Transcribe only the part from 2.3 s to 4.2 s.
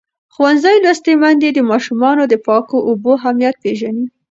پاکو اوبو اهمیت پېژني.